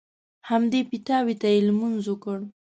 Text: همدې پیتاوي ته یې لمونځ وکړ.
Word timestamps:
همدې 0.49 0.79
پیتاوي 0.89 1.35
ته 1.41 1.47
یې 1.53 1.59
لمونځ 1.67 2.03
وکړ. 2.07 2.37